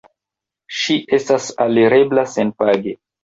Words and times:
Ŝi 0.77 0.95
estas 1.17 1.51
alirebla 1.67 2.25
senpage. 2.35 2.95